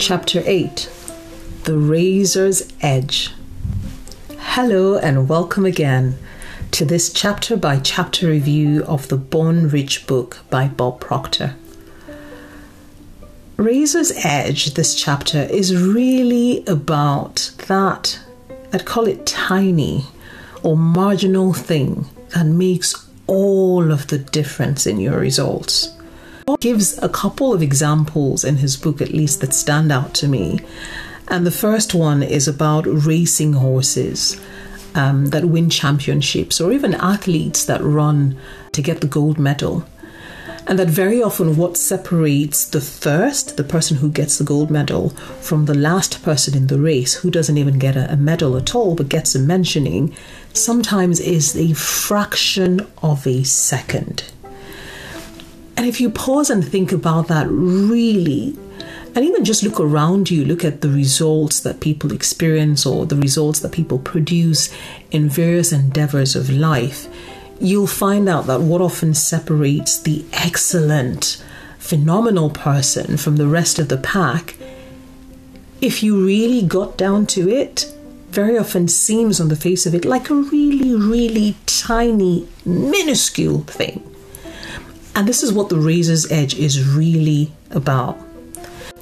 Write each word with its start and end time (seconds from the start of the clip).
Chapter 0.00 0.42
8 0.46 0.90
The 1.64 1.76
Razor's 1.76 2.72
Edge. 2.80 3.34
Hello, 4.38 4.96
and 4.96 5.28
welcome 5.28 5.66
again 5.66 6.16
to 6.70 6.86
this 6.86 7.12
chapter 7.12 7.54
by 7.54 7.80
chapter 7.80 8.26
review 8.28 8.82
of 8.84 9.08
the 9.08 9.18
Born 9.18 9.68
Rich 9.68 10.06
book 10.06 10.38
by 10.48 10.68
Bob 10.68 11.00
Proctor. 11.00 11.54
Razor's 13.58 14.10
Edge, 14.24 14.72
this 14.72 14.94
chapter, 14.94 15.42
is 15.42 15.76
really 15.76 16.64
about 16.66 17.52
that, 17.68 18.20
I'd 18.72 18.86
call 18.86 19.06
it 19.06 19.26
tiny 19.26 20.06
or 20.62 20.78
marginal 20.78 21.52
thing 21.52 22.06
that 22.30 22.46
makes 22.46 23.06
all 23.26 23.92
of 23.92 24.06
the 24.06 24.18
difference 24.18 24.86
in 24.86 24.98
your 24.98 25.18
results 25.18 25.90
gives 26.58 26.98
a 27.02 27.08
couple 27.08 27.52
of 27.52 27.62
examples 27.62 28.44
in 28.44 28.56
his 28.56 28.76
book, 28.76 29.00
at 29.00 29.12
least, 29.12 29.40
that 29.40 29.54
stand 29.54 29.92
out 29.92 30.14
to 30.14 30.28
me. 30.28 30.60
And 31.28 31.46
the 31.46 31.50
first 31.50 31.94
one 31.94 32.22
is 32.22 32.48
about 32.48 32.84
racing 32.86 33.52
horses 33.52 34.40
um, 34.94 35.26
that 35.26 35.44
win 35.44 35.70
championships, 35.70 36.60
or 36.60 36.72
even 36.72 36.94
athletes 36.94 37.64
that 37.66 37.82
run 37.82 38.36
to 38.72 38.82
get 38.82 39.00
the 39.00 39.06
gold 39.06 39.38
medal. 39.38 39.86
And 40.66 40.78
that 40.78 40.88
very 40.88 41.22
often 41.22 41.56
what 41.56 41.76
separates 41.76 42.64
the 42.64 42.80
first, 42.80 43.56
the 43.56 43.64
person 43.64 43.96
who 43.96 44.10
gets 44.10 44.38
the 44.38 44.44
gold 44.44 44.70
medal, 44.70 45.10
from 45.40 45.64
the 45.64 45.74
last 45.74 46.22
person 46.22 46.56
in 46.56 46.66
the 46.66 46.78
race 46.78 47.14
who 47.14 47.30
doesn't 47.30 47.58
even 47.58 47.78
get 47.78 47.96
a, 47.96 48.12
a 48.12 48.16
medal 48.16 48.56
at 48.56 48.74
all 48.74 48.94
but 48.94 49.08
gets 49.08 49.34
a 49.34 49.38
mentioning, 49.38 50.14
sometimes 50.52 51.18
is 51.18 51.56
a 51.56 51.72
fraction 51.74 52.86
of 53.02 53.26
a 53.26 53.42
second. 53.42 54.24
And 55.80 55.88
if 55.88 55.98
you 55.98 56.10
pause 56.10 56.50
and 56.50 56.62
think 56.62 56.92
about 56.92 57.28
that 57.28 57.46
really, 57.48 58.54
and 59.14 59.24
even 59.24 59.46
just 59.46 59.62
look 59.62 59.80
around 59.80 60.30
you, 60.30 60.44
look 60.44 60.62
at 60.62 60.82
the 60.82 60.90
results 60.90 61.60
that 61.60 61.80
people 61.80 62.12
experience 62.12 62.84
or 62.84 63.06
the 63.06 63.16
results 63.16 63.60
that 63.60 63.72
people 63.72 63.98
produce 63.98 64.68
in 65.10 65.30
various 65.30 65.72
endeavors 65.72 66.36
of 66.36 66.50
life, 66.50 67.08
you'll 67.62 67.86
find 67.86 68.28
out 68.28 68.44
that 68.44 68.60
what 68.60 68.82
often 68.82 69.14
separates 69.14 69.98
the 69.98 70.22
excellent, 70.34 71.42
phenomenal 71.78 72.50
person 72.50 73.16
from 73.16 73.36
the 73.36 73.48
rest 73.48 73.78
of 73.78 73.88
the 73.88 73.96
pack, 73.96 74.56
if 75.80 76.02
you 76.02 76.26
really 76.26 76.60
got 76.60 76.98
down 76.98 77.24
to 77.24 77.48
it, 77.48 77.90
very 78.28 78.58
often 78.58 78.86
seems 78.86 79.40
on 79.40 79.48
the 79.48 79.56
face 79.56 79.86
of 79.86 79.94
it 79.94 80.04
like 80.04 80.28
a 80.28 80.34
really, 80.34 80.94
really 80.94 81.56
tiny, 81.64 82.46
minuscule 82.66 83.60
thing. 83.60 84.09
And 85.20 85.28
this 85.28 85.42
is 85.42 85.52
what 85.52 85.68
the 85.68 85.78
razor's 85.78 86.32
edge 86.32 86.54
is 86.54 86.82
really 86.82 87.52
about. 87.72 88.18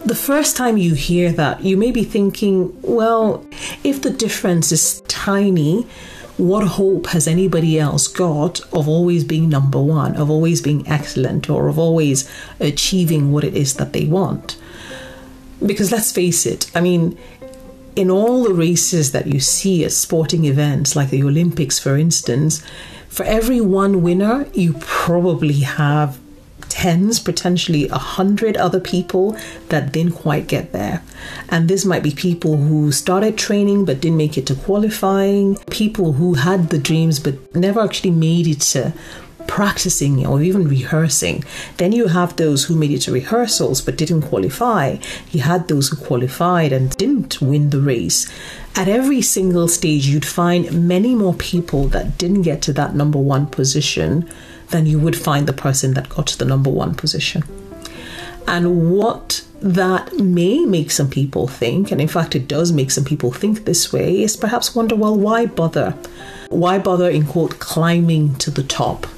The 0.04 0.16
first 0.16 0.56
time 0.56 0.76
you 0.76 0.94
hear 0.94 1.30
that, 1.30 1.62
you 1.62 1.76
may 1.76 1.92
be 1.92 2.02
thinking, 2.02 2.76
well, 2.82 3.46
if 3.84 4.02
the 4.02 4.10
difference 4.10 4.72
is 4.72 5.00
tiny, 5.06 5.82
what 6.36 6.66
hope 6.66 7.06
has 7.06 7.28
anybody 7.28 7.78
else 7.78 8.08
got 8.08 8.58
of 8.72 8.88
always 8.88 9.22
being 9.22 9.48
number 9.48 9.80
one, 9.80 10.16
of 10.16 10.28
always 10.28 10.60
being 10.60 10.88
excellent, 10.88 11.48
or 11.48 11.68
of 11.68 11.78
always 11.78 12.28
achieving 12.58 13.30
what 13.30 13.44
it 13.44 13.54
is 13.54 13.74
that 13.74 13.92
they 13.92 14.04
want? 14.04 14.60
Because 15.64 15.92
let's 15.92 16.10
face 16.10 16.46
it, 16.46 16.68
I 16.74 16.80
mean, 16.80 17.16
in 17.94 18.10
all 18.10 18.42
the 18.42 18.54
races 18.54 19.12
that 19.12 19.28
you 19.28 19.38
see 19.38 19.84
at 19.84 19.92
sporting 19.92 20.46
events 20.46 20.96
like 20.96 21.10
the 21.10 21.22
Olympics, 21.22 21.78
for 21.78 21.96
instance, 21.96 22.60
for 23.08 23.24
every 23.24 23.60
one 23.60 24.02
winner, 24.02 24.46
you 24.52 24.74
probably 24.80 25.60
have 25.60 26.18
tens, 26.68 27.18
potentially 27.18 27.88
a 27.88 27.98
hundred 27.98 28.56
other 28.56 28.80
people 28.80 29.36
that 29.68 29.92
didn't 29.92 30.12
quite 30.12 30.46
get 30.46 30.72
there. 30.72 31.02
And 31.48 31.68
this 31.68 31.84
might 31.84 32.02
be 32.02 32.12
people 32.12 32.56
who 32.56 32.92
started 32.92 33.36
training 33.36 33.84
but 33.84 34.00
didn't 34.00 34.18
make 34.18 34.38
it 34.38 34.46
to 34.46 34.54
qualifying, 34.54 35.56
people 35.70 36.12
who 36.12 36.34
had 36.34 36.68
the 36.68 36.78
dreams 36.78 37.18
but 37.18 37.54
never 37.54 37.80
actually 37.80 38.10
made 38.12 38.46
it 38.46 38.60
to 38.60 38.92
practicing 39.58 40.24
or 40.24 40.40
even 40.40 40.68
rehearsing. 40.68 41.42
Then 41.78 41.90
you 41.90 42.06
have 42.06 42.36
those 42.36 42.66
who 42.66 42.76
made 42.76 42.92
it 42.92 43.00
to 43.00 43.12
rehearsals 43.12 43.80
but 43.80 43.96
didn't 43.96 44.22
qualify. 44.22 44.98
You 45.32 45.40
had 45.40 45.66
those 45.66 45.88
who 45.88 45.96
qualified 45.96 46.70
and 46.72 46.96
didn't 46.96 47.42
win 47.42 47.70
the 47.70 47.80
race. 47.80 48.30
At 48.76 48.86
every 48.86 49.20
single 49.20 49.66
stage, 49.66 50.06
you'd 50.06 50.24
find 50.24 50.86
many 50.86 51.16
more 51.16 51.34
people 51.34 51.88
that 51.88 52.16
didn't 52.18 52.42
get 52.42 52.62
to 52.62 52.72
that 52.74 52.94
number 52.94 53.18
one 53.18 53.46
position 53.46 54.30
than 54.68 54.86
you 54.86 55.00
would 55.00 55.16
find 55.16 55.48
the 55.48 55.52
person 55.52 55.94
that 55.94 56.08
got 56.08 56.28
to 56.28 56.38
the 56.38 56.44
number 56.44 56.70
one 56.70 56.94
position. 56.94 57.42
And 58.46 58.92
what 58.92 59.44
that 59.60 60.12
may 60.20 60.64
make 60.66 60.92
some 60.92 61.10
people 61.10 61.48
think, 61.48 61.90
and 61.90 62.00
in 62.00 62.06
fact, 62.06 62.36
it 62.36 62.46
does 62.46 62.70
make 62.70 62.92
some 62.92 63.04
people 63.04 63.32
think 63.32 63.64
this 63.64 63.92
way, 63.92 64.22
is 64.22 64.36
perhaps 64.36 64.76
wonder, 64.76 64.94
well, 64.94 65.16
why 65.16 65.46
bother? 65.46 65.96
Why 66.48 66.78
bother, 66.78 67.10
in 67.10 67.26
quote, 67.26 67.58
climbing 67.58 68.36
to 68.36 68.52
the 68.52 68.62
top? 68.62 69.08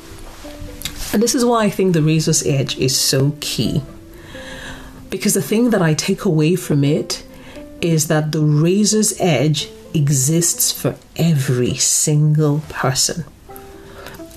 And 1.12 1.22
this 1.22 1.34
is 1.34 1.44
why 1.44 1.64
I 1.64 1.70
think 1.70 1.92
the 1.92 2.02
razor's 2.02 2.46
edge 2.46 2.78
is 2.78 2.98
so 2.98 3.36
key. 3.40 3.82
Because 5.08 5.34
the 5.34 5.42
thing 5.42 5.70
that 5.70 5.82
I 5.82 5.92
take 5.94 6.24
away 6.24 6.54
from 6.54 6.84
it 6.84 7.26
is 7.80 8.06
that 8.06 8.30
the 8.30 8.42
razor's 8.42 9.18
edge 9.20 9.68
exists 9.92 10.70
for 10.70 10.96
every 11.16 11.74
single 11.74 12.60
person. 12.68 13.24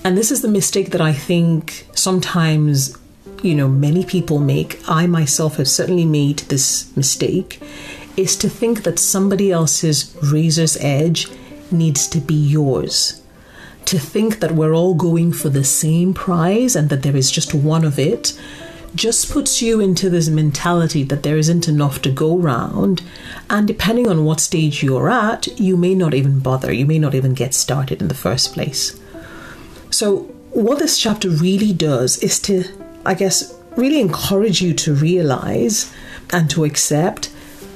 And 0.02 0.18
this 0.18 0.32
is 0.32 0.42
the 0.42 0.48
mistake 0.48 0.90
that 0.90 1.00
I 1.00 1.12
think 1.12 1.86
sometimes, 1.94 2.98
you 3.42 3.54
know, 3.54 3.68
many 3.68 4.04
people 4.04 4.40
make. 4.40 4.80
I 4.88 5.06
myself 5.06 5.56
have 5.56 5.68
certainly 5.68 6.04
made 6.04 6.40
this 6.40 6.94
mistake 6.96 7.62
is 8.16 8.36
to 8.36 8.48
think 8.48 8.82
that 8.82 8.98
somebody 8.98 9.52
else's 9.52 10.16
razor's 10.22 10.76
edge 10.78 11.28
needs 11.70 12.08
to 12.08 12.18
be 12.18 12.34
yours 12.34 13.23
to 13.86 13.98
think 13.98 14.40
that 14.40 14.52
we're 14.52 14.74
all 14.74 14.94
going 14.94 15.32
for 15.32 15.48
the 15.48 15.64
same 15.64 16.14
prize 16.14 16.74
and 16.76 16.88
that 16.88 17.02
there 17.02 17.16
is 17.16 17.30
just 17.30 17.54
one 17.54 17.84
of 17.84 17.98
it 17.98 18.38
just 18.94 19.30
puts 19.30 19.60
you 19.60 19.80
into 19.80 20.08
this 20.08 20.28
mentality 20.28 21.02
that 21.02 21.22
there 21.24 21.36
isn't 21.36 21.68
enough 21.68 22.00
to 22.02 22.10
go 22.10 22.36
round. 22.36 23.02
And 23.50 23.66
depending 23.66 24.08
on 24.08 24.24
what 24.24 24.40
stage 24.40 24.82
you're 24.82 25.10
at, 25.10 25.48
you 25.58 25.76
may 25.76 25.94
not 25.94 26.14
even 26.14 26.38
bother. 26.38 26.72
You 26.72 26.86
may 26.86 26.98
not 26.98 27.14
even 27.14 27.34
get 27.34 27.54
started 27.54 28.00
in 28.00 28.08
the 28.08 28.14
first 28.14 28.52
place. 28.52 28.98
So, 29.90 30.30
what 30.50 30.78
this 30.78 30.98
chapter 30.98 31.28
really 31.28 31.72
does 31.72 32.18
is 32.18 32.38
to, 32.42 32.64
I 33.04 33.14
guess, 33.14 33.58
really 33.76 34.00
encourage 34.00 34.62
you 34.62 34.72
to 34.74 34.94
realize 34.94 35.92
and 36.32 36.48
to 36.50 36.64
accept 36.64 37.30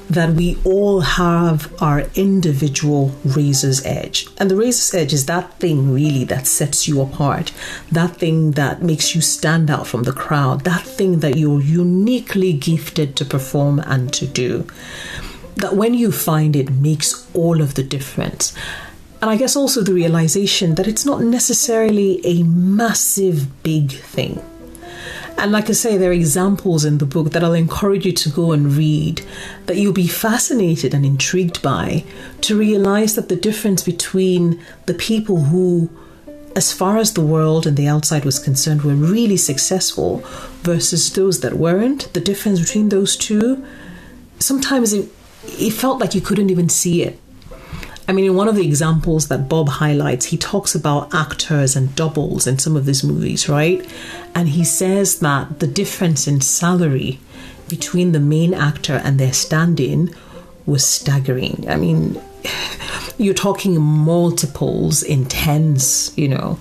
that 0.09 0.33
we 0.33 0.57
all 0.65 1.01
have 1.01 1.71
our 1.81 2.05
individual 2.15 3.11
razor's 3.23 3.85
edge. 3.85 4.27
And 4.37 4.49
the 4.49 4.55
razor's 4.55 4.93
edge 4.93 5.13
is 5.13 5.27
that 5.27 5.53
thing 5.59 5.93
really 5.93 6.23
that 6.25 6.47
sets 6.47 6.87
you 6.87 6.99
apart, 6.99 7.53
that 7.91 8.15
thing 8.17 8.51
that 8.51 8.81
makes 8.81 9.13
you 9.13 9.21
stand 9.21 9.69
out 9.69 9.85
from 9.85 10.03
the 10.03 10.11
crowd, 10.11 10.63
that 10.63 10.81
thing 10.81 11.19
that 11.19 11.37
you're 11.37 11.61
uniquely 11.61 12.53
gifted 12.53 13.15
to 13.17 13.25
perform 13.25 13.79
and 13.79 14.11
to 14.13 14.25
do. 14.25 14.65
That 15.55 15.75
when 15.75 15.93
you 15.93 16.11
find 16.11 16.55
it 16.55 16.71
makes 16.71 17.27
all 17.35 17.61
of 17.61 17.75
the 17.75 17.83
difference. 17.83 18.55
And 19.21 19.29
I 19.29 19.35
guess 19.35 19.55
also 19.55 19.83
the 19.83 19.93
realization 19.93 20.75
that 20.75 20.87
it's 20.87 21.05
not 21.05 21.21
necessarily 21.21 22.25
a 22.25 22.43
massive 22.43 23.61
big 23.63 23.91
thing 23.91 24.41
and 25.39 25.51
like 25.51 25.69
I 25.69 25.73
say, 25.73 25.97
there 25.97 26.11
are 26.11 26.13
examples 26.13 26.85
in 26.85 26.97
the 26.97 27.05
book 27.05 27.31
that 27.31 27.43
I'll 27.43 27.53
encourage 27.53 28.05
you 28.05 28.11
to 28.11 28.29
go 28.29 28.51
and 28.51 28.73
read 28.73 29.21
that 29.65 29.77
you'll 29.77 29.93
be 29.93 30.07
fascinated 30.07 30.93
and 30.93 31.05
intrigued 31.05 31.61
by 31.61 32.03
to 32.41 32.57
realize 32.57 33.15
that 33.15 33.29
the 33.29 33.35
difference 33.35 33.83
between 33.83 34.61
the 34.85 34.93
people 34.93 35.45
who, 35.45 35.89
as 36.55 36.71
far 36.73 36.97
as 36.97 37.13
the 37.13 37.25
world 37.25 37.65
and 37.65 37.77
the 37.77 37.87
outside 37.87 38.25
was 38.25 38.39
concerned, 38.39 38.81
were 38.81 38.93
really 38.93 39.37
successful 39.37 40.17
versus 40.61 41.11
those 41.13 41.39
that 41.39 41.53
weren't, 41.53 42.13
the 42.13 42.21
difference 42.21 42.59
between 42.59 42.89
those 42.89 43.15
two, 43.15 43.65
sometimes 44.39 44.93
it, 44.93 45.09
it 45.45 45.71
felt 45.71 45.99
like 45.99 46.13
you 46.13 46.21
couldn't 46.21 46.49
even 46.49 46.69
see 46.69 47.03
it 47.03 47.19
I 48.09 48.11
mean, 48.11 48.25
in 48.25 48.33
one 48.33 48.47
of 48.47 48.55
the 48.55 48.65
examples 48.65 49.27
that 49.27 49.47
Bob 49.47 49.69
highlights, 49.69 50.25
he 50.25 50.37
talks 50.37 50.73
about 50.73 51.13
actors 51.13 51.75
and 51.75 51.95
doubles 51.95 52.47
in 52.47 52.57
some 52.57 52.75
of 52.75 52.85
these 52.87 53.03
movies, 53.03 53.47
right? 53.47 53.87
And 54.33 54.49
he 54.49 54.63
says 54.63 55.19
that 55.19 55.59
the 55.59 55.67
difference 55.67 56.27
in 56.27 56.41
salary 56.41 57.19
between 57.67 58.11
the 58.11 58.19
main 58.19 58.55
actor 58.55 58.99
and 59.03 59.19
their 59.19 59.31
stand 59.31 59.79
in 59.79 60.11
was 60.65 60.83
staggering. 60.83 61.67
I 61.69 61.75
mean, 61.75 62.19
you're 63.19 63.35
talking 63.35 63.79
multiples 63.79 65.03
in 65.03 65.25
tens, 65.25 66.11
you 66.17 66.29
know. 66.29 66.59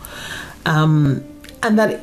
Um, 0.66 1.24
and 1.62 1.78
that 1.78 2.02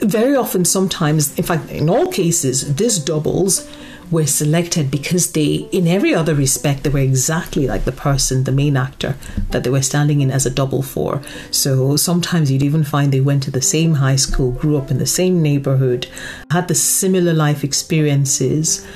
very 0.00 0.34
often, 0.34 0.64
sometimes, 0.64 1.36
in 1.36 1.44
fact, 1.44 1.70
in 1.70 1.90
all 1.90 2.10
cases, 2.10 2.76
this 2.76 2.98
doubles 2.98 3.68
were 4.10 4.26
selected 4.26 4.90
because 4.90 5.32
they, 5.32 5.68
in 5.72 5.88
every 5.88 6.14
other 6.14 6.34
respect, 6.34 6.82
they 6.82 6.90
were 6.90 6.98
exactly 7.00 7.66
like 7.66 7.84
the 7.84 7.92
person, 7.92 8.44
the 8.44 8.52
main 8.52 8.76
actor 8.76 9.16
that 9.50 9.64
they 9.64 9.70
were 9.70 9.82
standing 9.82 10.20
in 10.20 10.30
as 10.30 10.46
a 10.46 10.50
double 10.50 10.82
for. 10.82 11.20
So 11.50 11.96
sometimes 11.96 12.50
you'd 12.50 12.62
even 12.62 12.84
find 12.84 13.12
they 13.12 13.20
went 13.20 13.42
to 13.44 13.50
the 13.50 13.62
same 13.62 13.94
high 13.94 14.16
school, 14.16 14.52
grew 14.52 14.76
up 14.76 14.90
in 14.90 14.98
the 14.98 15.06
same 15.06 15.42
neighborhood, 15.42 16.06
had 16.50 16.68
the 16.68 16.74
similar 16.74 17.34
life 17.34 17.64
experiences. 17.64 18.86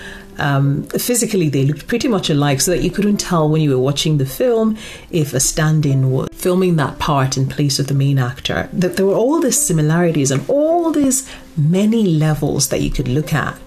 um, 0.41 0.85
physically 0.85 1.49
they 1.49 1.65
looked 1.65 1.87
pretty 1.87 2.09
much 2.09 2.31
alike, 2.31 2.61
so 2.61 2.71
that 2.73 2.83
you 2.83 2.91
couldn't 2.91 3.19
tell 3.19 3.49
when 3.49 3.61
you 3.61 3.71
were 3.71 3.79
watching 3.79 4.19
the 4.19 4.27
film 4.27 4.77
if 5.11 5.33
a 5.35 5.41
stand-in 5.41 6.11
was 6.11 6.29
filming 6.33 6.77
that 6.77 6.99
part 6.99 7.37
in 7.37 7.47
place 7.47 7.79
of 7.79 7.87
the 7.87 7.95
main 7.95 8.19
actor. 8.19 8.69
That 8.73 8.97
there 8.97 9.07
were 9.07 9.15
all 9.15 9.41
these 9.41 9.61
similarities 9.61 10.31
and 10.31 10.43
all 10.49 10.91
these 10.91 11.31
many 11.57 12.05
levels 12.05 12.69
that 12.69 12.81
you 12.81 12.91
could 12.91 13.09
look 13.09 13.33
at. 13.33 13.59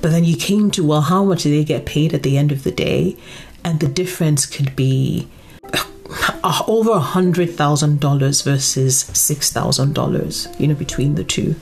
But 0.00 0.10
then 0.10 0.24
you 0.24 0.36
came 0.36 0.70
to 0.72 0.86
well, 0.86 1.02
how 1.02 1.24
much 1.24 1.42
do 1.42 1.50
they 1.50 1.64
get 1.64 1.86
paid 1.86 2.14
at 2.14 2.22
the 2.22 2.38
end 2.38 2.52
of 2.52 2.64
the 2.64 2.70
day? 2.70 3.16
And 3.64 3.80
the 3.80 3.88
difference 3.88 4.46
could 4.46 4.76
be 4.76 5.28
uh, 6.44 6.62
over 6.66 6.92
a 6.92 7.00
hundred 7.00 7.50
thousand 7.50 8.00
dollars 8.00 8.42
versus 8.42 9.00
six 9.00 9.52
thousand 9.52 9.94
dollars, 9.94 10.48
you 10.58 10.68
know, 10.68 10.74
between 10.74 11.16
the 11.16 11.24
two. 11.24 11.56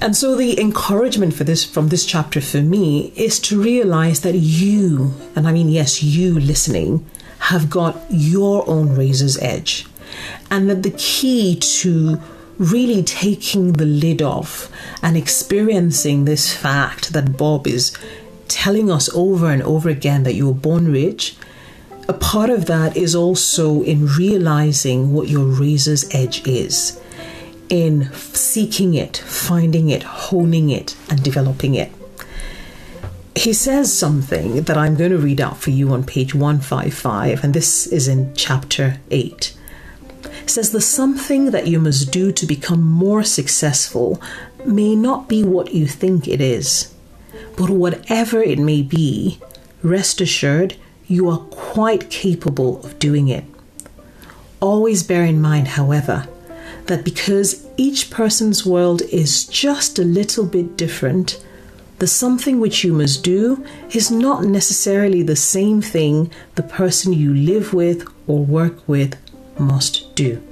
And 0.00 0.16
so 0.16 0.36
the 0.36 0.60
encouragement 0.60 1.34
for 1.34 1.44
this 1.44 1.64
from 1.64 1.88
this 1.88 2.04
chapter 2.04 2.40
for 2.40 2.60
me 2.60 3.12
is 3.16 3.40
to 3.40 3.60
realize 3.60 4.20
that 4.20 4.34
you, 4.34 5.14
and 5.34 5.48
I 5.48 5.52
mean 5.52 5.68
yes, 5.68 6.02
you 6.02 6.38
listening, 6.38 7.04
have 7.38 7.68
got 7.68 8.00
your 8.10 8.68
own 8.68 8.94
razor's 8.94 9.38
edge. 9.38 9.86
And 10.50 10.70
that 10.70 10.82
the 10.82 10.94
key 10.96 11.56
to 11.56 12.20
really 12.58 13.02
taking 13.02 13.72
the 13.74 13.84
lid 13.84 14.22
off 14.22 14.70
and 15.02 15.16
experiencing 15.16 16.24
this 16.24 16.54
fact 16.54 17.12
that 17.12 17.36
Bob 17.36 17.66
is 17.66 17.96
telling 18.48 18.90
us 18.90 19.08
over 19.14 19.50
and 19.50 19.62
over 19.62 19.88
again 19.88 20.22
that 20.22 20.34
you 20.34 20.46
were 20.46 20.54
born 20.54 20.90
rich, 20.92 21.36
a 22.08 22.12
part 22.12 22.50
of 22.50 22.66
that 22.66 22.96
is 22.96 23.14
also 23.14 23.82
in 23.82 24.06
realizing 24.06 25.12
what 25.12 25.28
your 25.28 25.44
razor's 25.44 26.12
edge 26.14 26.46
is 26.46 27.00
in 27.68 28.12
seeking 28.12 28.94
it, 28.94 29.16
finding 29.16 29.88
it, 29.88 30.02
honing 30.02 30.70
it, 30.70 30.94
and 31.08 31.22
developing 31.22 31.74
it. 31.74 31.90
He 33.34 33.52
says 33.52 33.92
something 33.92 34.62
that 34.62 34.76
I'm 34.76 34.94
going 34.94 35.10
to 35.10 35.18
read 35.18 35.40
out 35.40 35.56
for 35.56 35.70
you 35.70 35.92
on 35.92 36.04
page 36.04 36.34
155, 36.34 37.42
and 37.42 37.52
this 37.52 37.86
is 37.86 38.06
in 38.06 38.34
chapter 38.34 39.00
8. 39.10 39.56
Says, 40.46 40.70
The 40.70 40.80
something 40.80 41.50
that 41.50 41.66
you 41.66 41.80
must 41.80 42.12
do 42.12 42.30
to 42.32 42.46
become 42.46 42.82
more 42.82 43.22
successful 43.22 44.20
may 44.64 44.94
not 44.94 45.28
be 45.28 45.42
what 45.42 45.74
you 45.74 45.86
think 45.86 46.28
it 46.28 46.40
is, 46.40 46.94
but 47.56 47.70
whatever 47.70 48.42
it 48.42 48.58
may 48.58 48.82
be, 48.82 49.38
rest 49.82 50.20
assured 50.20 50.76
you 51.06 51.28
are 51.28 51.38
quite 51.38 52.10
capable 52.10 52.84
of 52.84 52.98
doing 52.98 53.28
it. 53.28 53.44
Always 54.60 55.02
bear 55.02 55.24
in 55.24 55.40
mind, 55.40 55.68
however, 55.68 56.28
that 56.86 57.04
because 57.04 57.66
each 57.76 58.10
person's 58.10 58.64
world 58.64 59.02
is 59.02 59.44
just 59.44 59.98
a 59.98 60.04
little 60.04 60.46
bit 60.46 60.76
different, 60.76 61.44
the 61.98 62.06
something 62.06 62.60
which 62.60 62.84
you 62.84 62.92
must 62.92 63.22
do 63.22 63.64
is 63.92 64.10
not 64.10 64.44
necessarily 64.44 65.22
the 65.22 65.36
same 65.36 65.80
thing 65.80 66.30
the 66.54 66.62
person 66.62 67.12
you 67.12 67.32
live 67.32 67.72
with 67.72 68.06
or 68.26 68.44
work 68.44 68.86
with 68.88 69.16
must 69.58 70.14
do. 70.14 70.42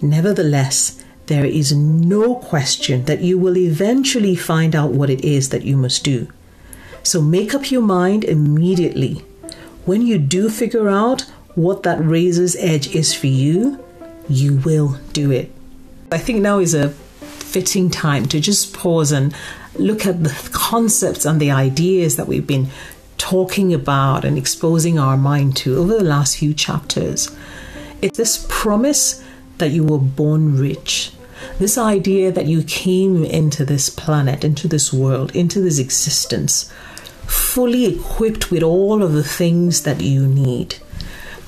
Nevertheless, 0.00 1.02
there 1.26 1.46
is 1.46 1.72
no 1.72 2.34
question 2.36 3.04
that 3.06 3.20
you 3.20 3.38
will 3.38 3.56
eventually 3.56 4.36
find 4.36 4.76
out 4.76 4.90
what 4.90 5.10
it 5.10 5.24
is 5.24 5.48
that 5.48 5.64
you 5.64 5.76
must 5.76 6.04
do. 6.04 6.28
So 7.02 7.22
make 7.22 7.54
up 7.54 7.70
your 7.70 7.82
mind 7.82 8.24
immediately. 8.24 9.24
When 9.84 10.02
you 10.02 10.18
do 10.18 10.50
figure 10.50 10.88
out 10.88 11.22
what 11.54 11.82
that 11.84 12.04
razor's 12.04 12.56
edge 12.56 12.94
is 12.94 13.14
for 13.14 13.26
you, 13.26 13.82
you 14.28 14.56
will 14.56 14.98
do 15.12 15.30
it. 15.30 15.52
I 16.10 16.18
think 16.18 16.40
now 16.40 16.58
is 16.58 16.74
a 16.74 16.90
fitting 16.90 17.90
time 17.90 18.26
to 18.26 18.40
just 18.40 18.74
pause 18.74 19.12
and 19.12 19.34
look 19.76 20.06
at 20.06 20.22
the 20.24 20.48
concepts 20.52 21.24
and 21.24 21.40
the 21.40 21.50
ideas 21.50 22.16
that 22.16 22.26
we've 22.26 22.46
been 22.46 22.68
talking 23.18 23.72
about 23.72 24.24
and 24.24 24.36
exposing 24.36 24.98
our 24.98 25.16
mind 25.16 25.56
to 25.56 25.76
over 25.76 25.96
the 25.96 26.04
last 26.04 26.38
few 26.38 26.52
chapters. 26.52 27.34
It's 28.04 28.18
this 28.18 28.46
promise 28.50 29.24
that 29.56 29.70
you 29.70 29.82
were 29.82 29.96
born 29.96 30.58
rich. 30.58 31.12
This 31.58 31.78
idea 31.78 32.30
that 32.32 32.44
you 32.44 32.62
came 32.62 33.24
into 33.24 33.64
this 33.64 33.88
planet, 33.88 34.44
into 34.44 34.68
this 34.68 34.92
world, 34.92 35.34
into 35.34 35.58
this 35.58 35.78
existence, 35.78 36.70
fully 37.26 37.86
equipped 37.86 38.50
with 38.50 38.62
all 38.62 39.02
of 39.02 39.14
the 39.14 39.24
things 39.24 39.84
that 39.84 40.02
you 40.02 40.26
need. 40.26 40.74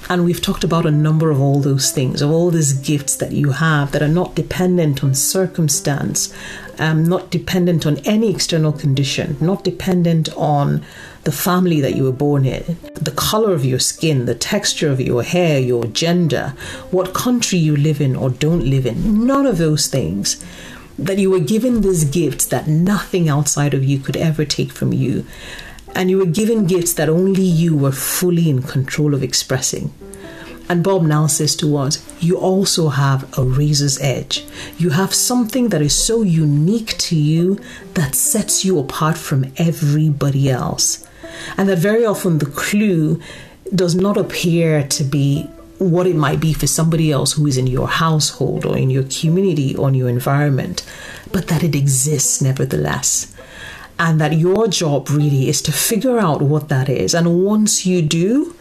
And 0.09 0.25
we've 0.25 0.41
talked 0.41 0.63
about 0.63 0.87
a 0.87 0.91
number 0.91 1.31
of 1.31 1.41
all 1.41 1.61
those 1.61 1.91
things, 1.91 2.23
of 2.23 2.31
all 2.31 2.51
these 2.51 2.73
gifts 2.73 3.17
that 3.17 3.33
you 3.33 3.51
have 3.51 3.91
that 3.91 4.03
are 4.03 4.09
not 4.09 4.37
dependent 4.37 5.03
on 5.03 5.15
circumstance, 5.15 6.33
um, 6.79 7.03
not 7.03 7.31
dependent 7.31 7.87
on 7.87 7.99
any 7.99 8.31
external 8.31 8.73
condition, 8.73 9.37
not 9.41 9.65
dependent 9.65 10.29
on 10.37 10.85
the 11.25 11.33
family 11.33 11.81
that 11.81 11.97
you 11.97 12.05
were 12.05 12.13
born 12.13 12.45
in, 12.45 12.77
the 12.95 13.11
color 13.17 13.53
of 13.53 13.65
your 13.65 13.81
skin, 13.81 14.27
the 14.27 14.35
texture 14.35 14.91
of 14.91 15.01
your 15.01 15.25
hair, 15.25 15.59
your 15.59 15.87
gender, 15.87 16.55
what 16.93 17.13
country 17.13 17.59
you 17.59 17.77
live 17.77 18.01
in 18.01 18.15
or 18.15 18.31
don't 18.31 18.65
live 18.65 18.87
in. 18.87 19.27
None 19.27 19.45
of 19.45 19.59
those 19.59 19.89
things. 19.89 20.45
That 20.99 21.19
you 21.19 21.31
were 21.31 21.41
given 21.41 21.83
this 21.83 22.05
gift 22.05 22.49
that 22.51 22.69
nothing 22.69 23.29
outside 23.29 23.75
of 23.75 23.85
you 23.85 23.99
could 23.99 24.17
ever 24.17 24.47
take 24.47 24.73
from 24.73 24.95
you 24.95 25.27
and 25.97 26.11
you 26.11 26.19
were 26.19 26.27
given 26.27 26.67
gifts 26.67 26.93
that 26.93 27.09
only 27.09 27.43
you 27.43 27.75
were 27.75 27.91
fully 27.91 28.51
in 28.51 28.63
control 28.63 29.15
of 29.15 29.23
expressing. 29.23 29.93
And 30.69 30.85
Bob 30.85 31.03
now 31.03 31.27
says 31.27 31.57
to 31.57 31.77
us, 31.79 32.05
you 32.21 32.37
also 32.37 32.91
have 32.91 33.39
a 33.39 33.43
razor's 33.43 33.99
edge. 34.01 34.45
You 34.77 34.91
have 34.91 35.15
something 35.15 35.71
that 35.71 35.81
is 35.81 35.97
so 35.97 36.23
unique 36.23 36.99
to 36.99 37.17
you 37.17 37.59
that 37.95 38.15
sets 38.15 38.63
you 38.65 38.79
apart 38.79 39.17
from 39.17 39.53
everybody 39.57 40.51
else. 40.51 41.07
And 41.57 41.69
that 41.69 41.79
very 41.79 42.05
often 42.05 42.39
the 42.39 42.47
clue 42.47 43.21
does 43.75 43.95
not 43.95 44.19
appear 44.19 44.87
to 44.89 45.05
be 45.05 45.45
what 45.79 46.07
it 46.07 46.17
might 46.17 46.41
be 46.41 46.53
for 46.53 46.67
somebody 46.67 47.11
else 47.11 47.33
who 47.33 47.47
is 47.47 47.57
in 47.57 47.67
your 47.67 47.89
household 47.89 48.67
or 48.67 48.77
in 48.77 48.91
your 48.91 49.05
community 49.05 49.75
or 49.77 49.89
in 49.89 49.95
your 49.95 50.09
environment, 50.09 50.85
but 51.33 51.49
that 51.49 51.63
it 51.63 51.75
exists 51.75 52.43
nevertheless 52.43 53.33
and 53.99 54.21
that 54.21 54.35
your 54.35 54.69
job 54.69 55.09
really 55.09 55.49
is 55.49 55.63
to 55.63 55.73
figure 55.73 56.19
out 56.19 56.43
what 56.43 56.69
that 56.69 56.89
is. 56.89 57.15
And 57.15 57.45
once 57.45 57.87
you 57.87 58.03
do, 58.03 58.55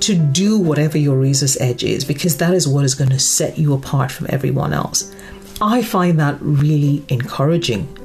to 0.00 0.14
do 0.14 0.58
whatever 0.58 0.98
your 0.98 1.18
razor's 1.18 1.56
edge 1.58 1.84
is, 1.84 2.04
because 2.04 2.36
that 2.38 2.54
is 2.54 2.66
what 2.66 2.84
is 2.84 2.94
going 2.94 3.10
to 3.10 3.18
set 3.18 3.58
you 3.58 3.74
apart 3.74 4.10
from 4.10 4.26
everyone 4.30 4.72
else. 4.72 5.14
I 5.60 5.82
find 5.82 6.18
that 6.20 6.38
really 6.40 7.04
encouraging. 7.08 7.96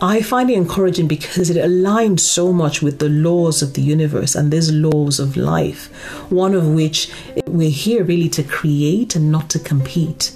I 0.00 0.22
find 0.22 0.48
it 0.48 0.56
encouraging 0.56 1.08
because 1.08 1.50
it 1.50 1.56
aligns 1.56 2.20
so 2.20 2.52
much 2.52 2.80
with 2.82 2.98
the 2.98 3.08
laws 3.08 3.62
of 3.62 3.74
the 3.74 3.82
universe 3.82 4.34
and 4.34 4.52
these 4.52 4.70
laws 4.72 5.18
of 5.18 5.36
life, 5.36 5.92
one 6.30 6.54
of 6.54 6.68
which 6.68 7.10
we're 7.46 7.70
here 7.70 8.04
really 8.04 8.28
to 8.30 8.42
create 8.42 9.16
and 9.16 9.32
not 9.32 9.50
to 9.50 9.58
compete 9.58 10.32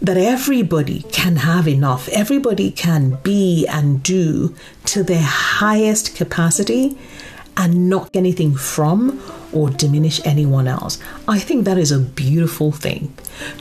that 0.00 0.16
everybody 0.16 1.02
can 1.12 1.36
have 1.36 1.66
enough, 1.66 2.08
everybody 2.08 2.70
can 2.70 3.18
be 3.22 3.66
and 3.66 4.02
do 4.02 4.54
to 4.86 5.02
their 5.02 5.22
highest 5.22 6.14
capacity 6.14 6.96
and 7.56 7.90
not 7.90 8.08
anything 8.14 8.54
from 8.54 9.20
or 9.52 9.68
diminish 9.70 10.24
anyone 10.24 10.68
else. 10.68 10.98
I 11.26 11.38
think 11.40 11.64
that 11.64 11.78
is 11.78 11.90
a 11.90 11.98
beautiful 11.98 12.70
thing. 12.70 13.12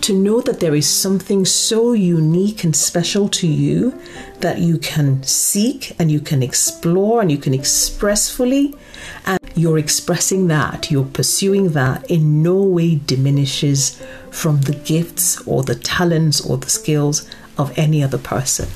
To 0.02 0.14
know 0.14 0.42
that 0.42 0.60
there 0.60 0.76
is 0.76 0.88
something 0.88 1.46
so 1.46 1.94
unique 1.94 2.64
and 2.64 2.76
special 2.76 3.28
to 3.30 3.48
you 3.48 4.00
that 4.42 4.60
you 4.60 4.78
can 4.78 5.24
seek 5.24 5.96
and 5.98 6.12
you 6.12 6.20
can 6.20 6.44
explore 6.44 7.22
and 7.22 7.32
you 7.32 7.38
can 7.38 7.54
express 7.54 8.30
fully, 8.30 8.76
and 9.26 9.37
you're 9.58 9.78
expressing 9.78 10.48
that, 10.48 10.92
you're 10.92 11.06
pursuing 11.06 11.70
that, 11.70 12.10
in 12.10 12.44
no 12.44 12.56
way 12.56 12.96
diminishes 12.96 14.02
from 14.30 14.62
the 14.62 14.76
gifts 14.76 15.42
or 15.48 15.64
the 15.64 15.76
talents 15.76 16.40
or 16.42 16.58
the 16.58 16.70
skills 16.70 17.30
of 17.58 17.78
any 17.78 18.04
other 18.04 18.18
person. 18.18 18.70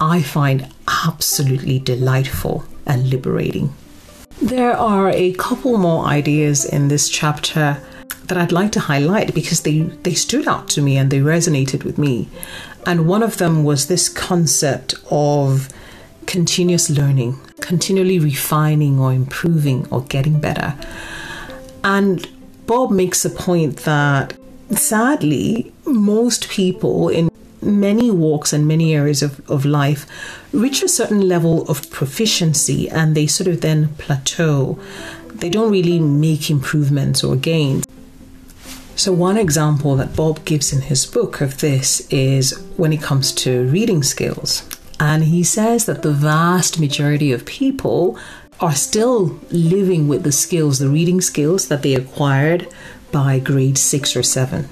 I 0.00 0.22
find 0.22 0.68
absolutely 1.06 1.78
delightful 1.78 2.64
and 2.84 3.08
liberating. 3.08 3.74
There 4.42 4.76
are 4.76 5.10
a 5.10 5.32
couple 5.34 5.78
more 5.78 6.04
ideas 6.04 6.64
in 6.64 6.88
this 6.88 7.08
chapter 7.08 7.80
that 8.24 8.36
I'd 8.36 8.52
like 8.52 8.72
to 8.72 8.80
highlight 8.80 9.34
because 9.34 9.62
they, 9.62 9.80
they 9.80 10.14
stood 10.14 10.46
out 10.46 10.68
to 10.70 10.82
me 10.82 10.96
and 10.96 11.10
they 11.10 11.20
resonated 11.20 11.84
with 11.84 11.96
me. 11.96 12.28
And 12.84 13.06
one 13.06 13.22
of 13.22 13.38
them 13.38 13.64
was 13.64 13.86
this 13.86 14.08
concept 14.08 14.94
of 15.10 15.68
continuous 16.26 16.90
learning, 16.90 17.40
continually 17.66 18.18
refining 18.20 19.00
or 19.00 19.12
improving 19.12 19.86
or 19.90 20.02
getting 20.02 20.38
better. 20.38 20.74
And 21.82 22.26
Bob 22.66 22.90
makes 22.92 23.24
a 23.24 23.30
point 23.30 23.78
that 23.78 24.34
sadly, 24.70 25.72
most 25.84 26.48
people 26.48 27.08
in 27.08 27.28
many 27.60 28.10
walks 28.10 28.52
and 28.52 28.68
many 28.68 28.94
areas 28.94 29.22
of, 29.22 29.48
of 29.50 29.64
life 29.64 30.06
reach 30.52 30.82
a 30.82 30.88
certain 30.88 31.28
level 31.28 31.68
of 31.68 31.90
proficiency 31.90 32.88
and 32.88 33.14
they 33.16 33.26
sort 33.26 33.48
of 33.48 33.60
then 33.60 33.88
plateau. 33.98 34.78
They 35.34 35.50
don't 35.50 35.72
really 35.72 35.98
make 35.98 36.48
improvements 36.50 37.24
or 37.24 37.36
gains. 37.36 37.84
So, 38.94 39.12
one 39.12 39.36
example 39.36 39.96
that 39.96 40.16
Bob 40.16 40.44
gives 40.44 40.72
in 40.72 40.82
his 40.82 41.04
book 41.04 41.40
of 41.40 41.58
this 41.58 42.00
is 42.10 42.52
when 42.76 42.92
it 42.92 43.02
comes 43.02 43.32
to 43.44 43.66
reading 43.68 44.02
skills. 44.02 44.62
And 44.98 45.24
he 45.24 45.42
says 45.42 45.86
that 45.86 46.02
the 46.02 46.12
vast 46.12 46.80
majority 46.80 47.32
of 47.32 47.44
people 47.44 48.18
are 48.60 48.74
still 48.74 49.38
living 49.50 50.08
with 50.08 50.22
the 50.22 50.32
skills, 50.32 50.78
the 50.78 50.88
reading 50.88 51.20
skills 51.20 51.68
that 51.68 51.82
they 51.82 51.94
acquired 51.94 52.66
by 53.12 53.38
grade 53.38 53.78
six 53.78 54.16
or 54.16 54.22
seven 54.22 54.68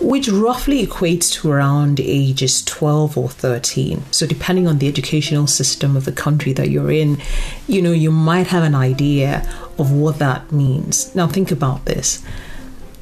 which 0.00 0.28
roughly 0.28 0.86
equates 0.86 1.32
to 1.32 1.50
around 1.50 1.98
ages 1.98 2.62
12 2.64 3.18
or 3.18 3.28
13. 3.28 4.02
So, 4.10 4.26
depending 4.26 4.68
on 4.68 4.78
the 4.78 4.88
educational 4.88 5.46
system 5.46 5.96
of 5.96 6.04
the 6.04 6.12
country 6.12 6.52
that 6.52 6.70
you're 6.70 6.90
in, 6.90 7.20
you 7.66 7.82
know, 7.82 7.92
you 7.92 8.12
might 8.12 8.48
have 8.48 8.62
an 8.62 8.74
idea 8.74 9.48
of 9.78 9.90
what 9.90 10.18
that 10.18 10.52
means. 10.52 11.14
Now, 11.14 11.26
think 11.26 11.50
about 11.50 11.84
this 11.84 12.24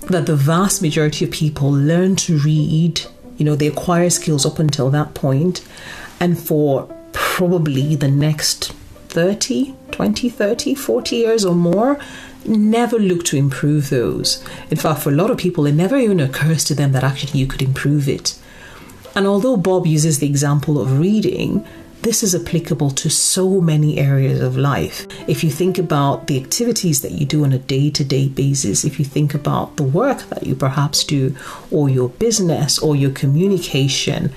that 0.03 0.27
the 0.27 0.37
vast 0.37 0.81
majority 0.81 1.25
of 1.25 1.33
people 1.33 1.69
learn 1.69 2.15
to 2.15 2.39
read, 2.39 3.01
you 3.37 3.45
know, 3.45 3.57
they 3.57 3.67
acquire 3.67 4.09
skills 4.09 4.47
up 4.47 4.61
until 4.61 4.89
that 4.89 5.15
point, 5.15 5.67
and 6.21 6.39
for 6.39 6.89
probably 7.13 7.97
the 7.97 8.09
next 8.09 8.73
30, 9.09 9.75
20, 9.93 10.29
30, 10.29 10.75
40 10.75 11.17
years 11.17 11.45
or 11.45 11.55
more, 11.55 11.99
never 12.45 12.99
look 12.99 13.25
to 13.25 13.37
improve 13.37 13.91
those. 13.91 14.43
In 14.71 14.77
fact, 14.77 15.03
for 15.03 15.11
a 15.11 15.15
lot 15.15 15.31
of 15.31 15.39
people, 15.39 15.67
it 15.67 15.73
never 15.73 15.97
even 15.97 16.21
occurs 16.21 16.65
to 16.65 16.75
them 16.75 16.93
that 16.93 17.05
actually 17.05 17.41
you 17.41 17.47
could 17.47 17.63
improve 17.63 18.09
it. 18.09 18.39
And 19.15 19.27
although 19.27 19.57
Bob 19.57 19.87
uses 19.87 20.19
the 20.19 20.27
example 20.27 20.81
of 20.81 20.99
reading, 20.99 21.67
this 22.03 22.23
is 22.23 22.35
applicable 22.35 22.91
to 22.91 23.11
so 23.11 23.61
many 23.61 23.99
areas 23.99 24.41
of 24.41 24.57
life. 24.57 25.07
If 25.27 25.43
you 25.43 25.51
think 25.51 25.79
about 25.79 26.27
the 26.27 26.41
activities 26.41 27.01
that 27.03 27.13
you 27.13 27.27
do 27.27 27.43
on 27.43 27.53
a 27.53 27.59
day 27.59 27.91
to 27.91 28.05
day 28.05 28.29
basis, 28.29 28.85
if 28.85 28.99
you 28.99 29.05
think 29.05 29.35
about 29.35 29.77
the 29.77 29.83
work 29.83 30.19
that 30.29 30.47
you 30.47 30.55
perhaps 30.55 31.03
do, 31.03 31.35
or 31.71 31.89
your 31.89 32.11
business, 32.11 32.79
or 32.79 32.95
your 32.95 33.11
communication, 33.11 34.33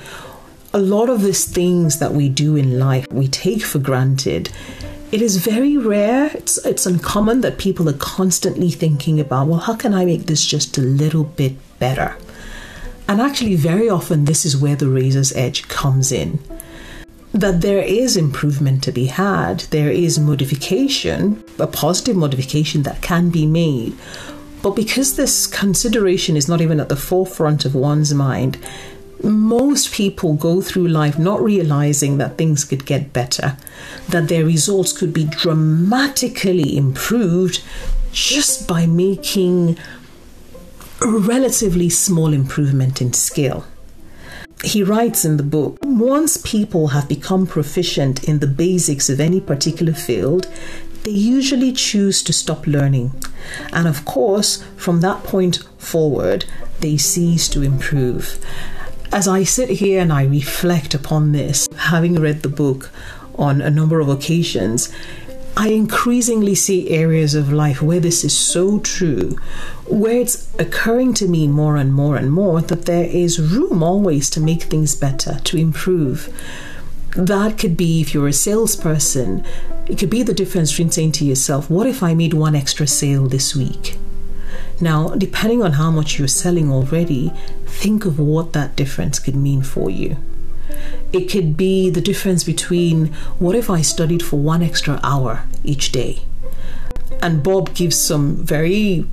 a 0.73 0.79
lot 0.79 1.09
of 1.09 1.21
these 1.21 1.45
things 1.45 1.99
that 1.99 2.13
we 2.13 2.29
do 2.29 2.55
in 2.55 2.79
life 2.79 3.07
we 3.11 3.27
take 3.27 3.63
for 3.63 3.79
granted 3.79 4.49
it 5.11 5.23
is 5.23 5.37
very 5.37 5.75
rare, 5.75 6.29
it's, 6.35 6.63
it's 6.63 6.85
uncommon 6.85 7.41
that 7.41 7.57
people 7.57 7.89
are 7.89 7.93
constantly 7.93 8.69
thinking 8.69 9.19
about, 9.19 9.47
well, 9.47 9.59
how 9.59 9.75
can 9.75 9.93
I 9.93 10.05
make 10.05 10.27
this 10.27 10.45
just 10.45 10.77
a 10.77 10.81
little 10.81 11.23
bit 11.23 11.55
better? 11.79 12.15
And 13.07 13.19
actually, 13.19 13.55
very 13.55 13.89
often, 13.89 14.25
this 14.25 14.45
is 14.45 14.55
where 14.55 14.75
the 14.75 14.87
razor's 14.87 15.33
edge 15.35 15.67
comes 15.67 16.11
in. 16.11 16.39
That 17.31 17.61
there 17.61 17.81
is 17.81 18.15
improvement 18.15 18.83
to 18.83 18.91
be 18.91 19.07
had, 19.07 19.61
there 19.71 19.89
is 19.89 20.19
modification, 20.19 21.43
a 21.57 21.65
positive 21.65 22.15
modification 22.15 22.83
that 22.83 23.01
can 23.01 23.31
be 23.31 23.47
made. 23.47 23.97
But 24.61 24.75
because 24.75 25.15
this 25.15 25.47
consideration 25.47 26.37
is 26.37 26.47
not 26.47 26.61
even 26.61 26.79
at 26.79 26.89
the 26.89 26.95
forefront 26.95 27.65
of 27.65 27.73
one's 27.73 28.13
mind, 28.13 28.59
most 29.23 29.93
people 29.93 30.33
go 30.33 30.61
through 30.61 30.87
life 30.87 31.19
not 31.19 31.41
realizing 31.41 32.17
that 32.17 32.37
things 32.37 32.63
could 32.63 32.85
get 32.85 33.13
better, 33.13 33.57
that 34.09 34.27
their 34.27 34.45
results 34.45 34.93
could 34.93 35.13
be 35.13 35.25
dramatically 35.25 36.77
improved 36.77 37.61
just 38.11 38.67
by 38.67 38.85
making 38.85 39.77
a 41.01 41.07
relatively 41.07 41.89
small 41.89 42.33
improvement 42.33 43.01
in 43.01 43.13
skill. 43.13 43.65
He 44.63 44.83
writes 44.83 45.23
in 45.23 45.37
the 45.37 45.43
book 45.43 45.77
once 45.81 46.37
people 46.37 46.89
have 46.89 47.07
become 47.07 47.47
proficient 47.47 48.23
in 48.25 48.39
the 48.39 48.47
basics 48.47 49.09
of 49.09 49.19
any 49.19 49.39
particular 49.39 49.93
field, 49.93 50.47
they 51.03 51.11
usually 51.11 51.71
choose 51.71 52.21
to 52.23 52.33
stop 52.33 52.67
learning. 52.67 53.13
And 53.71 53.87
of 53.87 54.03
course, 54.03 54.63
from 54.75 54.99
that 54.99 55.23
point 55.23 55.63
forward, 55.77 56.45
they 56.81 56.97
cease 56.97 57.47
to 57.49 57.61
improve. 57.61 58.37
As 59.11 59.27
I 59.27 59.43
sit 59.43 59.69
here 59.69 60.01
and 60.01 60.13
I 60.13 60.23
reflect 60.23 60.93
upon 60.93 61.31
this, 61.31 61.67
having 61.75 62.19
read 62.21 62.43
the 62.43 62.49
book 62.49 62.91
on 63.35 63.59
a 63.59 63.71
number 63.71 63.99
of 63.99 64.07
occasions, 64.07 64.93
I 65.57 65.69
increasingly 65.69 66.53
see 66.53 66.91
areas 66.91 67.33
of 67.33 67.51
life 67.51 67.81
where 67.81 67.99
this 67.99 68.23
is 68.23 68.37
so 68.37 68.79
true, 68.79 69.35
where 69.87 70.19
it's 70.19 70.53
occurring 70.59 71.15
to 71.15 71.27
me 71.27 71.47
more 71.47 71.75
and 71.75 71.91
more 71.91 72.17
and 72.17 72.31
more 72.31 72.61
that 72.61 72.85
there 72.85 73.05
is 73.05 73.39
room 73.39 73.81
always 73.81 74.29
to 74.29 74.39
make 74.39 74.63
things 74.63 74.93
better, 74.93 75.39
to 75.39 75.57
improve. 75.57 76.29
That 77.15 77.57
could 77.57 77.75
be 77.75 78.01
if 78.01 78.13
you're 78.13 78.27
a 78.27 78.33
salesperson, 78.33 79.43
it 79.87 79.97
could 79.97 80.11
be 80.11 80.21
the 80.21 80.35
difference 80.35 80.71
between 80.71 80.91
saying 80.91 81.13
to 81.13 81.25
yourself, 81.25 81.67
What 81.67 81.87
if 81.87 82.03
I 82.03 82.13
made 82.13 82.35
one 82.35 82.55
extra 82.55 82.85
sale 82.85 83.25
this 83.25 83.55
week? 83.55 83.97
Now, 84.81 85.09
depending 85.09 85.61
on 85.61 85.73
how 85.73 85.91
much 85.91 86.17
you're 86.17 86.27
selling 86.27 86.71
already, 86.71 87.31
think 87.65 88.05
of 88.05 88.17
what 88.17 88.53
that 88.53 88.75
difference 88.75 89.19
could 89.19 89.35
mean 89.35 89.61
for 89.61 89.89
you. 89.89 90.17
It 91.11 91.29
could 91.29 91.57
be 91.57 91.89
the 91.89 92.01
difference 92.01 92.43
between 92.43 93.07
what 93.39 93.55
if 93.55 93.69
I 93.69 93.81
studied 93.81 94.23
for 94.23 94.37
one 94.37 94.61
extra 94.61 94.99
hour 95.03 95.43
each 95.63 95.91
day? 95.91 96.21
And 97.21 97.43
Bob 97.43 97.73
gives 97.73 97.99
some 97.99 98.37
very 98.37 99.05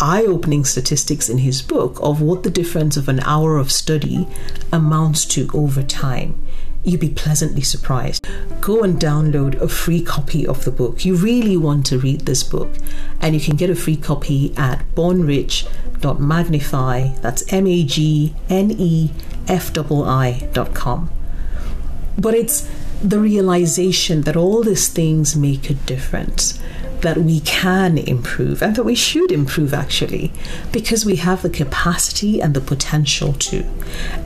eye 0.00 0.24
opening 0.24 0.64
statistics 0.64 1.28
in 1.28 1.38
his 1.38 1.60
book 1.60 1.98
of 2.00 2.22
what 2.22 2.42
the 2.42 2.50
difference 2.50 2.96
of 2.96 3.08
an 3.08 3.20
hour 3.20 3.58
of 3.58 3.70
study 3.70 4.26
amounts 4.72 5.26
to 5.26 5.50
over 5.52 5.82
time 5.82 6.40
you'd 6.84 7.00
be 7.00 7.08
pleasantly 7.10 7.62
surprised. 7.62 8.26
Go 8.60 8.82
and 8.82 9.00
download 9.00 9.60
a 9.60 9.68
free 9.68 10.02
copy 10.02 10.44
of 10.46 10.64
the 10.64 10.70
book. 10.70 11.04
You 11.04 11.16
really 11.16 11.56
want 11.56 11.86
to 11.86 11.98
read 11.98 12.20
this 12.22 12.42
book, 12.42 12.70
and 13.20 13.34
you 13.34 13.40
can 13.40 13.56
get 13.56 13.70
a 13.70 13.74
free 13.74 13.96
copy 13.96 14.54
at 14.56 14.84
bornrich.magnefi. 14.94 17.20
That's 17.20 17.52
M 17.52 17.66
A 17.66 17.82
G 17.84 18.34
N 18.48 18.70
E 18.70 19.10
F 19.48 19.76
I 19.76 20.48
dot 20.52 20.72
com. 20.74 21.10
But 22.18 22.34
it's 22.34 22.68
the 23.02 23.18
realization 23.18 24.20
that 24.22 24.36
all 24.36 24.62
these 24.62 24.88
things 24.88 25.34
make 25.34 25.70
a 25.70 25.74
difference 25.74 26.60
that 27.02 27.18
we 27.18 27.40
can 27.40 27.98
improve 27.98 28.62
and 28.62 28.76
that 28.76 28.84
we 28.84 28.94
should 28.94 29.32
improve 29.32 29.72
actually 29.72 30.32
because 30.72 31.04
we 31.04 31.16
have 31.16 31.42
the 31.42 31.50
capacity 31.50 32.40
and 32.40 32.54
the 32.54 32.60
potential 32.60 33.32
to 33.34 33.64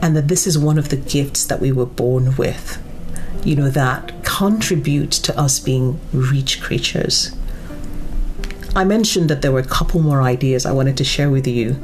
and 0.01 0.15
that 0.15 0.27
this 0.27 0.45
is 0.45 0.57
one 0.57 0.77
of 0.77 0.89
the 0.89 0.97
gifts 0.97 1.45
that 1.45 1.59
we 1.59 1.71
were 1.71 1.85
born 1.85 2.35
with 2.35 2.81
you 3.45 3.55
know 3.55 3.69
that 3.69 4.23
contribute 4.23 5.11
to 5.11 5.39
us 5.39 5.59
being 5.59 5.99
rich 6.11 6.61
creatures. 6.61 7.33
I 8.75 8.83
mentioned 8.83 9.29
that 9.29 9.41
there 9.41 9.51
were 9.51 9.59
a 9.59 9.63
couple 9.63 10.01
more 10.01 10.21
ideas 10.21 10.65
i 10.65 10.71
wanted 10.71 10.97
to 10.97 11.03
share 11.03 11.29
with 11.29 11.47
you. 11.47 11.77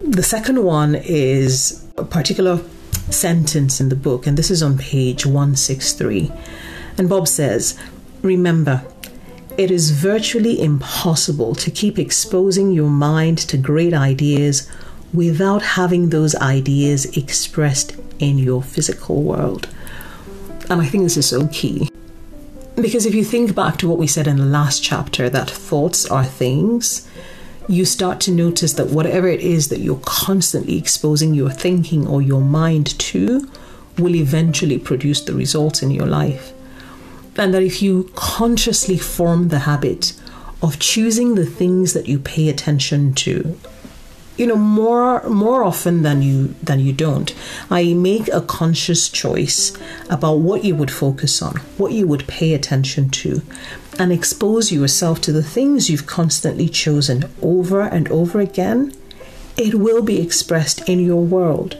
The 0.00 0.22
second 0.22 0.62
one 0.62 0.94
is 0.96 1.86
a 1.96 2.04
particular 2.04 2.60
sentence 3.08 3.80
in 3.80 3.88
the 3.88 3.96
book 3.96 4.26
and 4.26 4.36
this 4.36 4.50
is 4.50 4.62
on 4.62 4.76
page 4.76 5.24
163 5.24 6.32
and 6.98 7.08
bob 7.08 7.28
says 7.28 7.78
remember 8.22 8.84
it 9.58 9.70
is 9.70 9.90
virtually 9.90 10.60
impossible 10.60 11.54
to 11.54 11.70
keep 11.70 11.98
exposing 11.98 12.72
your 12.72 12.90
mind 12.90 13.38
to 13.38 13.56
great 13.56 13.94
ideas 13.94 14.70
without 15.14 15.62
having 15.62 16.10
those 16.10 16.34
ideas 16.36 17.16
expressed 17.16 17.96
in 18.18 18.36
your 18.38 18.62
physical 18.62 19.22
world. 19.22 19.68
And 20.68 20.82
I 20.82 20.86
think 20.86 21.04
this 21.04 21.16
is 21.16 21.28
so 21.28 21.46
key. 21.48 21.88
Because 22.74 23.06
if 23.06 23.14
you 23.14 23.24
think 23.24 23.54
back 23.54 23.78
to 23.78 23.88
what 23.88 23.98
we 23.98 24.06
said 24.06 24.26
in 24.26 24.36
the 24.36 24.44
last 24.44 24.82
chapter, 24.82 25.30
that 25.30 25.50
thoughts 25.50 26.04
are 26.10 26.24
things, 26.24 27.08
you 27.66 27.86
start 27.86 28.20
to 28.20 28.30
notice 28.30 28.74
that 28.74 28.88
whatever 28.88 29.26
it 29.26 29.40
is 29.40 29.68
that 29.68 29.80
you're 29.80 30.02
constantly 30.04 30.76
exposing 30.76 31.32
your 31.32 31.50
thinking 31.50 32.06
or 32.06 32.20
your 32.20 32.42
mind 32.42 32.98
to 32.98 33.50
will 33.96 34.14
eventually 34.14 34.78
produce 34.78 35.22
the 35.22 35.32
results 35.32 35.82
in 35.82 35.90
your 35.90 36.06
life 36.06 36.52
and 37.38 37.52
that 37.52 37.62
if 37.62 37.82
you 37.82 38.10
consciously 38.14 38.96
form 38.96 39.48
the 39.48 39.60
habit 39.60 40.18
of 40.62 40.78
choosing 40.78 41.34
the 41.34 41.46
things 41.46 41.92
that 41.92 42.08
you 42.08 42.18
pay 42.18 42.48
attention 42.48 43.14
to 43.14 43.58
you 44.36 44.46
know 44.46 44.56
more 44.56 45.22
more 45.28 45.64
often 45.64 46.02
than 46.02 46.22
you 46.22 46.54
than 46.62 46.78
you 46.78 46.92
don't 46.92 47.34
i 47.70 47.94
make 47.94 48.28
a 48.28 48.40
conscious 48.40 49.08
choice 49.08 49.76
about 50.10 50.38
what 50.38 50.64
you 50.64 50.74
would 50.74 50.90
focus 50.90 51.40
on 51.40 51.56
what 51.78 51.92
you 51.92 52.06
would 52.06 52.26
pay 52.26 52.52
attention 52.52 53.08
to 53.08 53.42
and 53.98 54.12
expose 54.12 54.70
yourself 54.70 55.20
to 55.20 55.32
the 55.32 55.42
things 55.42 55.88
you've 55.88 56.06
constantly 56.06 56.68
chosen 56.68 57.24
over 57.40 57.80
and 57.80 58.08
over 58.10 58.40
again 58.40 58.92
it 59.56 59.74
will 59.74 60.02
be 60.02 60.20
expressed 60.20 60.86
in 60.86 61.00
your 61.00 61.24
world. 61.24 61.78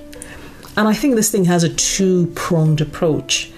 And 0.77 0.89
i 0.89 0.95
think 0.95 1.15
this 1.15 1.31
thing 1.31 1.45
has 1.47 1.63
a 1.63 1.75
two 1.75 2.27
pronged 2.35 2.81
approach 2.81 3.53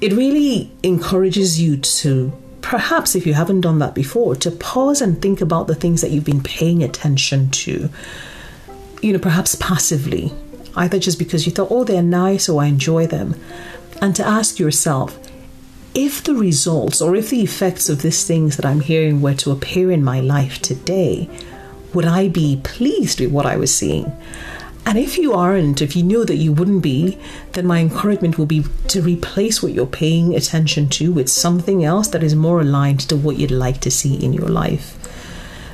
it 0.00 0.12
really 0.12 0.70
encourages 0.82 1.60
you 1.60 1.76
to 1.76 2.32
perhaps 2.60 3.14
if 3.14 3.26
you 3.26 3.34
haven't 3.34 3.62
done 3.62 3.78
that 3.78 3.94
before 3.94 4.34
to 4.36 4.50
pause 4.50 5.00
and 5.00 5.20
think 5.20 5.40
about 5.40 5.66
the 5.66 5.74
things 5.74 6.00
that 6.00 6.10
you've 6.10 6.24
been 6.24 6.42
paying 6.42 6.82
attention 6.82 7.50
to 7.50 7.88
you 9.00 9.12
know 9.12 9.18
perhaps 9.18 9.54
passively 9.56 10.32
either 10.76 10.98
just 10.98 11.18
because 11.18 11.46
you 11.46 11.52
thought 11.52 11.70
oh 11.70 11.84
they're 11.84 12.02
nice 12.02 12.48
or 12.48 12.62
i 12.62 12.66
enjoy 12.66 13.06
them 13.06 13.34
and 14.00 14.14
to 14.14 14.26
ask 14.26 14.58
yourself 14.58 15.18
if 15.94 16.22
the 16.22 16.34
results 16.34 17.00
or 17.00 17.16
if 17.16 17.30
the 17.30 17.42
effects 17.42 17.88
of 17.88 18.02
these 18.02 18.24
things 18.26 18.56
that 18.56 18.66
i'm 18.66 18.80
hearing 18.80 19.20
were 19.20 19.34
to 19.34 19.50
appear 19.50 19.90
in 19.90 20.04
my 20.04 20.20
life 20.20 20.60
today 20.60 21.28
would 21.94 22.04
i 22.04 22.28
be 22.28 22.60
pleased 22.62 23.20
with 23.20 23.32
what 23.32 23.46
i 23.46 23.56
was 23.56 23.74
seeing 23.74 24.12
And 24.88 24.96
if 24.96 25.18
you 25.18 25.34
aren't, 25.34 25.82
if 25.82 25.94
you 25.94 26.02
know 26.02 26.24
that 26.24 26.36
you 26.36 26.50
wouldn't 26.50 26.82
be, 26.82 27.18
then 27.52 27.66
my 27.66 27.78
encouragement 27.78 28.38
will 28.38 28.46
be 28.46 28.64
to 28.86 29.02
replace 29.02 29.62
what 29.62 29.72
you're 29.72 29.84
paying 29.84 30.34
attention 30.34 30.88
to 30.88 31.12
with 31.12 31.28
something 31.28 31.84
else 31.84 32.08
that 32.08 32.22
is 32.22 32.34
more 32.34 32.62
aligned 32.62 33.00
to 33.00 33.16
what 33.16 33.36
you'd 33.36 33.50
like 33.50 33.82
to 33.82 33.90
see 33.90 34.14
in 34.14 34.32
your 34.32 34.48
life. 34.48 34.96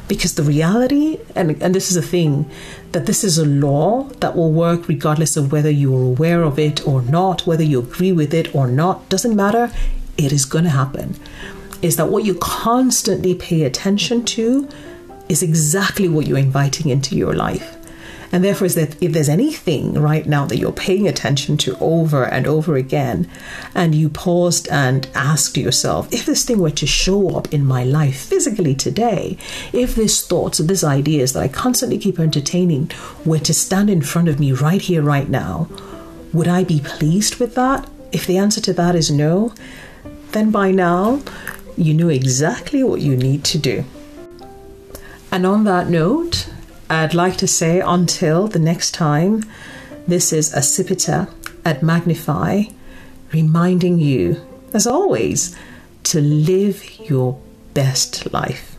Because 0.09 0.35
the 0.35 0.43
reality, 0.43 1.21
and, 1.37 1.63
and 1.63 1.73
this 1.73 1.93
is 1.93 1.97
a 1.97 2.03
thing, 2.03 2.51
that 2.91 3.07
this 3.07 3.23
is 3.23 3.39
a 3.39 3.47
law 3.47 4.03
that 4.19 4.35
will 4.35 4.51
work 4.51 4.89
regardless 4.89 5.37
of 5.37 5.53
whether 5.53 5.71
you 5.71 5.97
are 5.97 6.03
aware 6.03 6.43
of 6.43 6.59
it 6.59 6.85
or 6.85 7.01
not, 7.01 7.47
whether 7.47 7.63
you 7.63 7.79
agree 7.79 8.11
with 8.11 8.35
it 8.35 8.53
or 8.53 8.67
not, 8.67 9.09
doesn't 9.11 9.37
matter. 9.37 9.71
It 10.19 10.33
is 10.33 10.45
going 10.45 10.65
to 10.65 10.71
happen. 10.71 11.15
Is 11.83 11.95
that 11.99 12.09
what 12.09 12.25
you 12.25 12.35
constantly 12.35 13.37
pay 13.37 13.63
attention 13.63 14.25
to 14.25 14.69
is 15.29 15.41
exactly 15.41 16.09
what 16.09 16.27
you're 16.27 16.37
inviting 16.37 16.91
into 16.91 17.15
your 17.15 17.33
life. 17.33 17.74
And 18.35 18.43
therefore, 18.43 18.67
is 18.67 18.75
that 18.75 19.01
if 19.01 19.13
there's 19.13 19.29
anything 19.29 19.95
right 19.95 20.27
now 20.27 20.45
that 20.47 20.57
you're 20.57 20.73
paying 20.73 21.07
attention 21.07 21.57
to 21.59 21.79
over 21.79 22.25
and 22.25 22.49
over 22.49 22.75
again, 22.75 23.31
and 23.77 23.95
you 23.95 24.09
paused 24.09 24.67
and 24.73 25.07
asked 25.15 25.57
yourself, 25.57 26.13
if 26.13 26.27
this 26.27 26.45
thing 26.45 26.59
were 26.59 26.73
to 26.73 26.85
show 26.85 27.37
up 27.37 27.55
in 27.55 27.65
my 27.65 27.85
life 27.85 28.17
physically 28.17 28.75
today, 28.75 29.39
if 29.73 29.95
this 29.95 30.27
thoughts 30.27 30.59
or 30.59 30.65
this 30.65 30.83
ideas 30.83 31.33
that 31.33 31.45
I 31.45 31.47
constantly 31.47 31.97
keep 31.97 32.19
entertaining 32.19 32.91
were 33.25 33.39
to 33.39 33.55
stand 33.55 33.89
in 33.89 34.03
front 34.03 34.27
of 34.27 34.41
me 34.41 34.51
right 34.51 34.83
here, 34.83 35.01
right 35.01 35.29
now, 35.29 35.69
would 36.33 36.49
I 36.49 36.65
be 36.65 36.81
pleased 36.81 37.37
with 37.37 37.55
that? 37.55 37.89
If 38.11 38.27
the 38.27 38.39
answer 38.39 38.61
to 38.63 38.73
that 38.73 38.97
is 38.97 39.13
no, 39.13 39.55
then 40.33 40.51
by 40.51 40.73
now 40.73 41.23
you 41.77 41.95
know 41.95 42.09
exactly 42.09 42.83
what 42.83 43.01
you 43.01 43.17
need 43.17 43.45
to 43.45 43.59
do. 43.59 43.85
And 45.31 45.47
on 45.47 45.63
that 45.65 45.89
note, 45.89 46.51
I'd 46.91 47.15
like 47.15 47.37
to 47.39 47.47
say 47.47 47.81
until 47.81 48.47
the 48.47 48.59
next 48.59 48.93
time, 48.93 49.45
this 50.07 50.33
is 50.33 50.53
Asipita 50.53 51.31
at 51.65 51.81
Magnefi, 51.81 52.73
reminding 53.33 53.99
you, 53.99 54.41
as 54.75 54.87
always, 54.87 55.57
to 56.05 56.21
live 56.21 56.85
your 57.01 57.41
best 57.73 58.31
life. 58.33 58.74